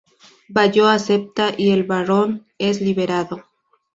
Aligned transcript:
Vallo 0.49 0.87
Acepta 0.87 1.51
y 1.55 1.69
el 1.69 1.83
Barón 1.83 2.47
es 2.57 2.81
liberado. 2.81 3.45